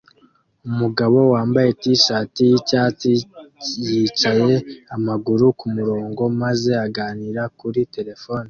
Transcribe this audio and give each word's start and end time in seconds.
Umugabo 0.69 1.17
wambaye 1.33 1.69
t-shati 1.81 2.41
yicyatsi 2.49 3.13
yicaye 3.89 4.55
amaguru 4.95 5.45
kumurongo 5.59 6.21
maze 6.41 6.71
aganira 6.85 7.41
kuri 7.59 7.81
terefone 7.95 8.39